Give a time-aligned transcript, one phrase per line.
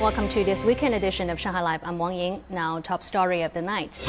[0.00, 1.82] Welcome to this weekend edition of Shanghai Live.
[1.84, 2.42] I'm Wang Ying.
[2.48, 4.00] Now, top story of the night.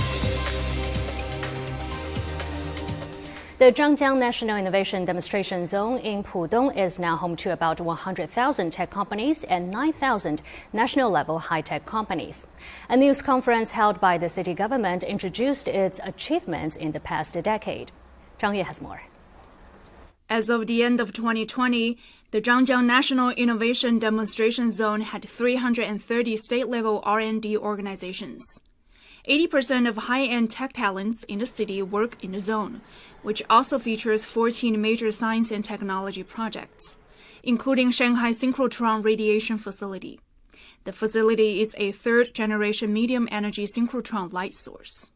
[3.57, 8.89] The Zhangjiang National Innovation Demonstration Zone in Pudong is now home to about 100,000 tech
[8.89, 10.41] companies and 9,000
[10.71, 12.47] national level high tech companies.
[12.87, 17.91] A news conference held by the city government introduced its achievements in the past decade.
[18.39, 19.01] Zhang Yue has more.
[20.29, 21.97] As of the end of 2020,
[22.31, 28.61] the Zhangjiang National Innovation Demonstration Zone had 330 state-level R&D organizations.
[29.27, 32.79] 80% of high-end tech talents in the city work in the zone,
[33.21, 36.95] which also features 14 major science and technology projects,
[37.43, 40.21] including Shanghai Synchrotron Radiation Facility.
[40.85, 45.11] The facility is a third-generation medium-energy synchrotron light source.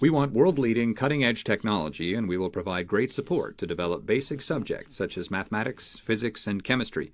[0.00, 4.96] We want world-leading cutting-edge technology and we will provide great support to develop basic subjects
[4.96, 7.12] such as mathematics, physics, and chemistry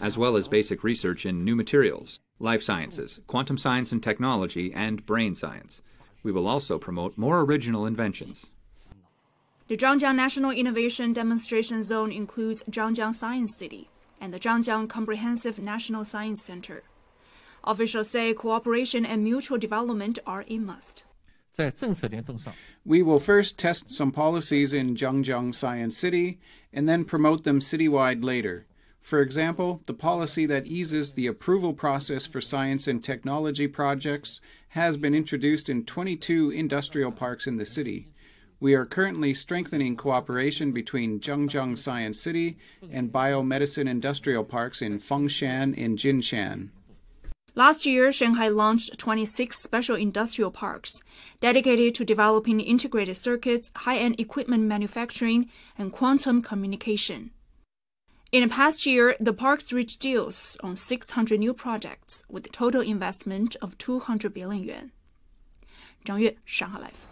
[0.00, 5.04] as well as basic research in new materials, life sciences, quantum science and technology, and
[5.06, 5.80] brain science.
[6.22, 8.50] We will also promote more original inventions.
[9.68, 13.88] The Zhangjiang National Innovation Demonstration Zone includes Zhangjiang Science City
[14.20, 16.82] and the Zhangjiang Comprehensive National Science Center.
[17.64, 21.04] Officials say cooperation and mutual development are a must.
[22.84, 26.40] We will first test some policies in Zhangjiang Science City
[26.72, 28.64] and then promote them citywide later.
[29.02, 34.96] For example, the policy that eases the approval process for science and technology projects has
[34.96, 38.08] been introduced in 22 industrial parks in the city.
[38.58, 42.56] We are currently strengthening cooperation between Zhangjiang Science City
[42.92, 46.70] and biomedicine industrial parks in Fengxian and Jinshan.
[47.54, 51.02] Last year, Shanghai launched 26 special industrial parks
[51.40, 57.30] dedicated to developing integrated circuits, high end equipment manufacturing, and quantum communication.
[58.32, 62.80] In the past year, the parks reached deals on 600 new projects with a total
[62.80, 64.92] investment of 200 billion yuan.
[66.06, 67.06] Zhang Yue, Shanghai Live.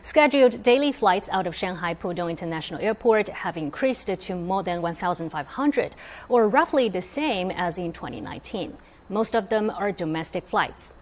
[0.00, 5.94] Scheduled daily flights out of Shanghai Pudong International Airport have increased to more than 1,500,
[6.30, 8.78] or roughly the same as in 2019.
[9.08, 10.94] Most of them are domestic flights.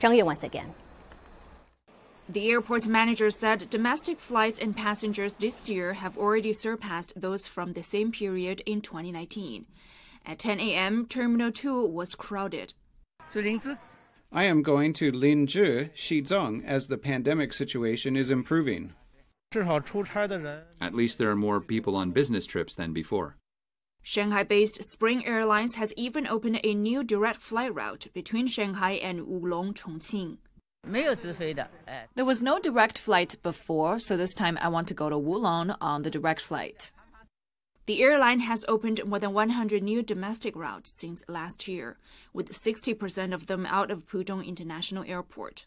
[0.00, 0.74] Zhang Yue once again.
[2.28, 7.72] The airport's manager said domestic flights and passengers this year have already surpassed those from
[7.72, 9.64] the same period in 2019.
[10.26, 12.74] At 10 a.m., Terminal 2 was crowded.
[14.30, 18.92] I am going to Linzhi, Xizang, as the pandemic situation is improving.
[19.54, 23.36] At least there are more people on business trips than before.
[24.02, 29.26] Shanghai based Spring Airlines has even opened a new direct flight route between Shanghai and
[29.26, 30.38] Wulong, Chongqing.
[32.14, 35.76] There was no direct flight before, so this time I want to go to Wulong
[35.80, 36.92] on the direct flight.
[37.86, 41.96] The airline has opened more than 100 new domestic routes since last year,
[42.32, 45.66] with 60% of them out of Pudong International Airport.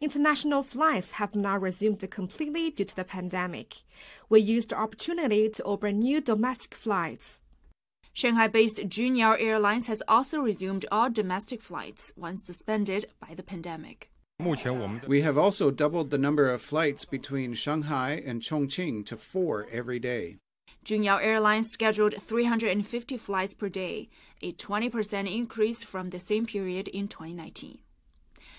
[0.00, 3.82] International flights have not resumed completely due to the pandemic.
[4.28, 7.40] We used the opportunity to open new domestic flights.
[8.12, 14.10] Shanghai based Juneyao Airlines has also resumed all domestic flights once suspended by the pandemic.
[14.38, 19.98] We have also doubled the number of flights between Shanghai and Chongqing to four every
[19.98, 20.36] day.
[20.84, 24.08] Juneyao Airlines scheduled 350 flights per day,
[24.42, 27.78] a 20% increase from the same period in 2019.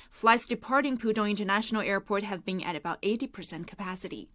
[0.10, 4.30] Flights departing Pudong International Airport have been at about 80% capacity.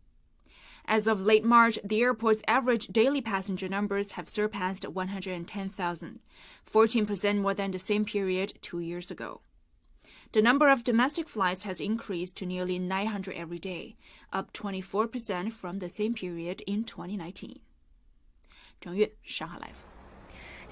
[0.85, 6.21] As of late March, the airport's average daily passenger numbers have surpassed 110,000,
[6.71, 9.41] 14% more than the same period two years ago.
[10.33, 13.97] The number of domestic flights has increased to nearly 900 every day,
[14.33, 17.61] up 24% from the same period in 2019.
[18.81, 19.92] Zhang Yue, Shanghai Live.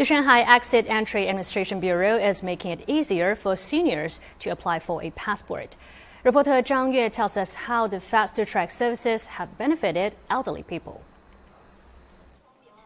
[0.00, 5.04] The Shanghai Exit Entry Administration Bureau is making it easier for seniors to apply for
[5.04, 5.76] a passport.
[6.24, 11.02] Reporter Zhang Yue tells us how the faster track services have benefited elderly people.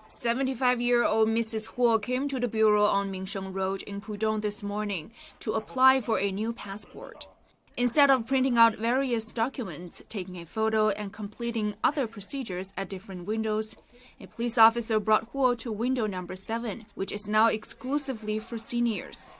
[0.08, 1.76] 75 year old Mrs.
[1.76, 6.18] Huo came to the bureau on Minsheng Road in Pudong this morning to apply for
[6.18, 7.28] a new passport.
[7.76, 13.26] Instead of printing out various documents, taking a photo, and completing other procedures at different
[13.26, 13.74] windows,
[14.20, 19.32] a police officer brought Huo to window number 7, which is now exclusively for seniors.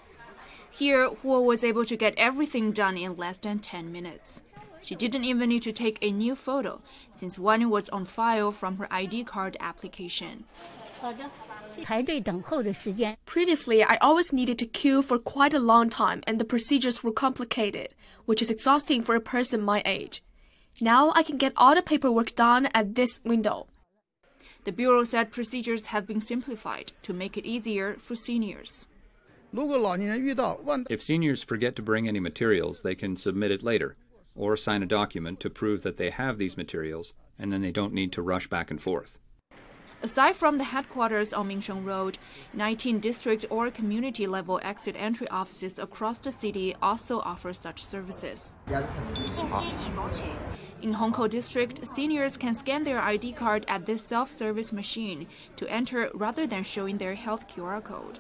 [0.69, 4.43] Here, Huo was able to get everything done in less than 10 minutes.
[4.83, 6.81] She didn't even need to take a new photo,
[7.13, 10.45] since one was on file from her ID card application.
[13.27, 17.13] Previously, I always needed to queue for quite a long time and the procedures were
[17.13, 17.95] complicated,
[18.25, 20.23] which is exhausting for a person my age.
[20.81, 23.67] Now I can get all the paperwork done at this window.
[24.65, 28.89] The Bureau said procedures have been simplified to make it easier for seniors.
[30.91, 33.97] If seniors forget to bring any materials, they can submit it later
[34.35, 37.93] or sign a document to prove that they have these materials and then they don't
[37.93, 39.19] need to rush back and forth.
[40.05, 42.19] Aside from the headquarters on Minsheng Road,
[42.53, 48.55] 19 district or community level exit entry offices across the city also offer such services.
[50.83, 55.67] In Hongkou District, seniors can scan their ID card at this self service machine to
[55.69, 58.19] enter rather than showing their health QR code.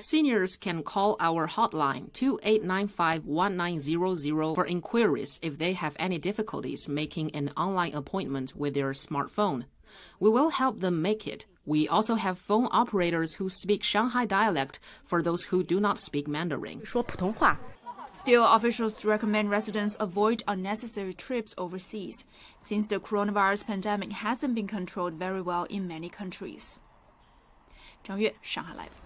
[0.00, 7.50] Seniors can call our hotline 2895-1900 for inquiries if they have any difficulties making an
[7.54, 9.66] online appointment with their smartphone.
[10.20, 11.46] We will help them make it.
[11.66, 16.28] We also have phone operators who speak Shanghai dialect for those who do not speak
[16.28, 16.82] Mandarin.
[18.12, 22.24] Still, officials recommend residents avoid unnecessary trips overseas,
[22.60, 26.80] since the coronavirus pandemic hasn't been controlled very well in many countries.
[28.04, 29.03] 张悦，上海 Live。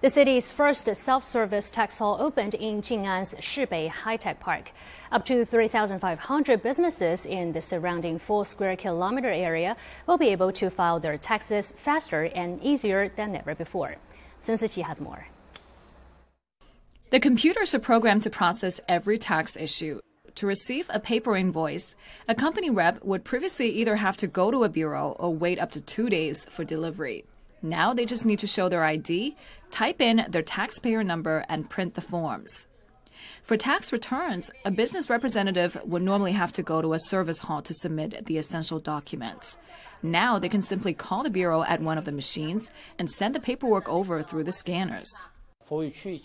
[0.00, 4.70] The city's first self-service tax hall opened in Jing'an's Shibei High-Tech Park.
[5.10, 10.70] Up to 3,500 businesses in the surrounding 4 square kilometer area will be able to
[10.70, 13.96] file their taxes faster and easier than ever before.
[14.38, 15.26] Sun Siqi has more.
[17.10, 19.98] The computers are programmed to process every tax issue.
[20.36, 21.96] To receive a paper invoice,
[22.28, 25.72] a company rep would previously either have to go to a bureau or wait up
[25.72, 27.24] to two days for delivery.
[27.62, 29.36] Now they just need to show their ID,
[29.70, 32.66] type in their taxpayer number, and print the forms.
[33.42, 37.62] For tax returns, a business representative would normally have to go to a service hall
[37.62, 39.58] to submit the essential documents.
[40.02, 43.40] Now they can simply call the bureau at one of the machines and send the
[43.40, 45.10] paperwork over through the scanners.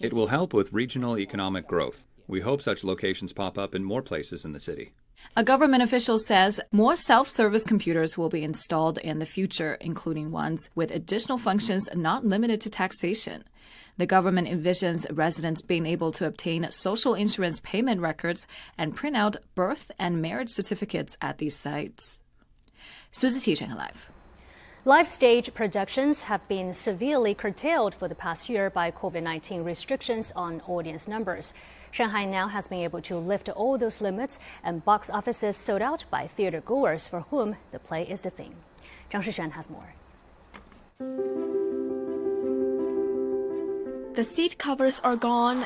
[0.02, 2.08] It will help with regional economic growth.
[2.28, 4.94] We hope such locations pop up in more places in the city.
[5.36, 10.32] A government official says more self service computers will be installed in the future, including
[10.32, 13.44] ones with additional functions not limited to taxation.
[13.98, 18.48] The government envisions residents being able to obtain social insurance payment records
[18.78, 22.20] and print out birth and marriage certificates at these sites.
[23.12, 24.13] Suzy Live.
[24.86, 30.34] Live stage productions have been severely curtailed for the past year by COVID 19 restrictions
[30.36, 31.54] on audience numbers.
[31.92, 36.04] Shanghai now has been able to lift all those limits, and box offices sold out
[36.12, 38.56] by theater goers for whom the play is the theme.
[39.10, 39.94] Zhang Shixuan has more.
[44.16, 45.66] The seat covers are gone,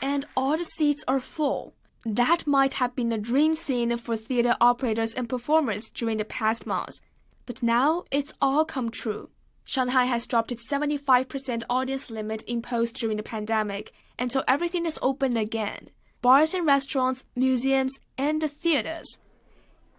[0.00, 1.74] and all the seats are full.
[2.06, 6.66] That might have been a dream scene for theater operators and performers during the past
[6.66, 7.02] months,
[7.46, 9.30] but now it's all come true.
[9.64, 14.98] Shanghai has dropped its 75% audience limit imposed during the pandemic, and so everything is
[15.00, 15.88] open again.
[16.20, 19.18] Bars and restaurants, museums, and the theaters.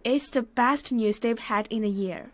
[0.04, 2.30] It's the best news they've had in a year.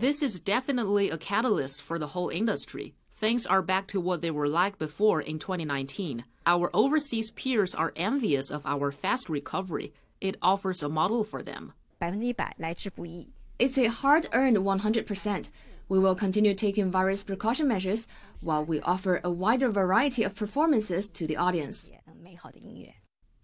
[0.00, 2.94] This is definitely a catalyst for the whole industry.
[3.12, 6.24] Things are back to what they were like before in 2019.
[6.44, 9.92] Our overseas peers are envious of our fast recovery.
[10.20, 11.72] It offers a model for them.
[12.01, 13.29] 100%来之不易。
[13.59, 15.49] it's a hard earned 100%.
[15.89, 18.07] We will continue taking various precaution measures
[18.41, 21.89] while we offer a wider variety of performances to the audience.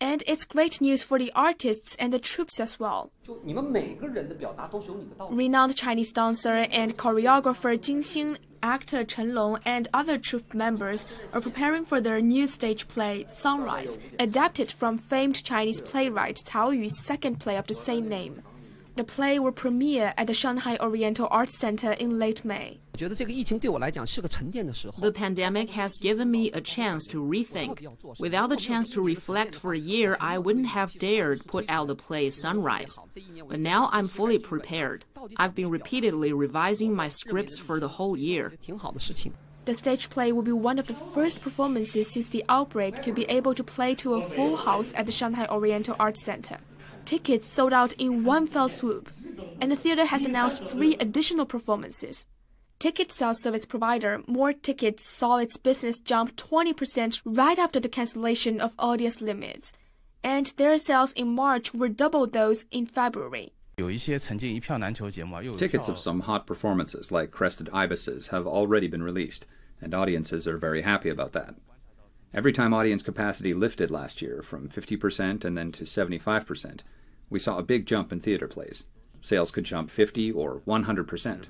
[0.01, 3.11] And it's great news for the artists and the troupes as well.
[5.31, 11.41] Renowned Chinese dancer and choreographer Jin Xing, actor Chen Long, and other troupe members are
[11.41, 17.41] preparing for their new stage play, Sunrise, adapted from famed Chinese playwright Cao Yu's second
[17.41, 18.43] play of the same name.
[18.99, 22.81] The play will premiere at the Shanghai Oriental Arts Center in late May.
[22.95, 23.13] The
[25.15, 28.19] pandemic has given me a chance to rethink.
[28.19, 31.95] Without the chance to reflect for a year, I wouldn't have dared put out the
[31.95, 32.99] play Sunrise.
[33.49, 35.05] But now I'm fully prepared.
[35.37, 38.55] I've been repeatedly revising my scripts for the whole year.
[39.65, 43.27] The stage play will be one of the first performances since the outbreak to be
[43.27, 46.59] able to play to a full house at the Shanghai Oriental Arts Center
[47.09, 49.09] tickets sold out in one fell swoop,
[49.63, 52.27] and the theater has announced three additional performances.
[52.79, 58.61] Ticket sales service provider More Tickets saw its business jump 20% right after the cancellation
[58.61, 59.73] of audience limits,
[60.23, 63.55] and their sales in March were double those in February.
[63.79, 69.47] Tickets of some hot performances, like Crested Ibises, have already been released,
[69.81, 71.55] and audiences are very happy about that.
[72.35, 76.81] Every time audience capacity lifted last year from 50% and then to 75%,
[77.31, 78.85] we saw a big jump in theater plays.
[79.21, 81.47] Sales could jump 50 or 100%.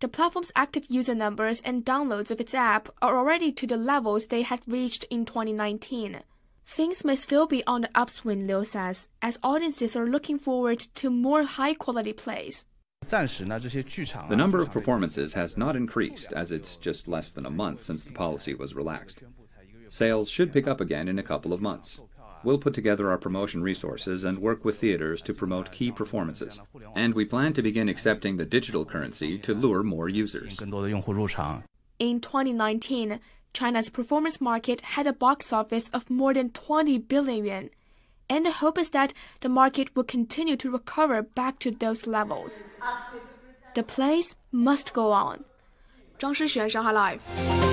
[0.00, 4.28] The platform's active user numbers and downloads of its app are already to the levels
[4.28, 6.20] they had reached in 2019.
[6.64, 11.10] Things may still be on the upswing, Liu says, as audiences are looking forward to
[11.10, 12.64] more high quality plays.
[13.00, 18.02] The number of performances has not increased as it's just less than a month since
[18.02, 19.22] the policy was relaxed.
[19.88, 22.00] Sales should pick up again in a couple of months.
[22.43, 26.59] We'll put together our promotion resources and work with theaters to promote key performances.
[26.93, 30.59] And we plan to begin accepting the digital currency to lure more users.
[31.99, 33.19] In 2019,
[33.53, 37.69] China's performance market had a box office of more than 20 billion yuan.
[38.29, 42.63] And the hope is that the market will continue to recover back to those levels.
[43.75, 45.45] The plays must go on.
[46.17, 47.66] 张诗璇，上海 Live。